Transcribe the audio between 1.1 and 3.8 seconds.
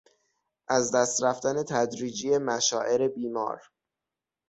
رفتن تدریجی مشاعر بیمار